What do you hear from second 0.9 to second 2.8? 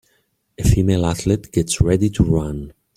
athlete gets ready to run.